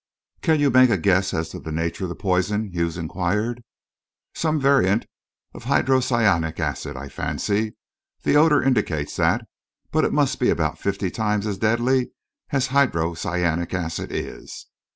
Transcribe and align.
"Can 0.41 0.59
you 0.59 0.71
make 0.71 0.89
a 0.89 0.97
guess 0.97 1.31
as 1.31 1.49
to 1.49 1.59
the 1.59 1.71
nature 1.71 2.05
of 2.05 2.09
the 2.09 2.15
poison?" 2.15 2.71
Hughes 2.71 2.97
inquired. 2.97 3.63
"Some 4.33 4.59
variant 4.59 5.05
of 5.53 5.65
hydrocyanic 5.65 6.59
acid, 6.59 6.97
I 6.97 7.07
fancy 7.07 7.75
the 8.23 8.35
odour 8.35 8.63
indicates 8.63 9.15
that; 9.17 9.45
but 9.91 10.03
it 10.03 10.11
must 10.11 10.39
be 10.39 10.49
about 10.49 10.79
fifty 10.79 11.11
times 11.11 11.45
as 11.45 11.59
deadly 11.59 12.13
as 12.49 12.69
hydrocyanic 12.69 13.75
acid 13.75 14.11
is." 14.11 14.65